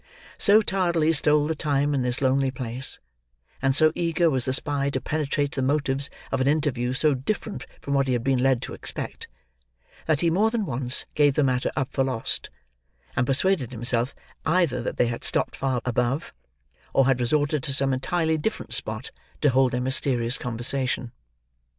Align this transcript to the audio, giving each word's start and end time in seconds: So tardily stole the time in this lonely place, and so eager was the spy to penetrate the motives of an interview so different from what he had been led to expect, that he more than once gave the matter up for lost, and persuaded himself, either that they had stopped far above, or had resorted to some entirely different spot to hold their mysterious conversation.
So 0.39 0.63
tardily 0.63 1.13
stole 1.13 1.45
the 1.45 1.53
time 1.53 1.93
in 1.93 2.01
this 2.01 2.23
lonely 2.23 2.49
place, 2.49 2.97
and 3.61 3.75
so 3.75 3.91
eager 3.93 4.31
was 4.31 4.45
the 4.45 4.51
spy 4.53 4.89
to 4.89 4.99
penetrate 4.99 5.53
the 5.53 5.61
motives 5.61 6.09
of 6.31 6.41
an 6.41 6.47
interview 6.47 6.93
so 6.93 7.13
different 7.13 7.67
from 7.81 7.93
what 7.93 8.07
he 8.07 8.13
had 8.13 8.23
been 8.23 8.41
led 8.41 8.63
to 8.63 8.73
expect, 8.73 9.27
that 10.07 10.21
he 10.21 10.31
more 10.31 10.49
than 10.49 10.65
once 10.65 11.05
gave 11.13 11.35
the 11.35 11.43
matter 11.43 11.69
up 11.75 11.93
for 11.93 12.03
lost, 12.03 12.49
and 13.15 13.27
persuaded 13.27 13.69
himself, 13.69 14.15
either 14.43 14.81
that 14.81 14.97
they 14.97 15.05
had 15.05 15.23
stopped 15.23 15.55
far 15.55 15.81
above, 15.85 16.33
or 16.93 17.05
had 17.05 17.19
resorted 17.19 17.61
to 17.61 17.71
some 17.71 17.93
entirely 17.93 18.37
different 18.39 18.73
spot 18.73 19.11
to 19.41 19.51
hold 19.51 19.71
their 19.71 19.81
mysterious 19.81 20.39
conversation. 20.39 21.11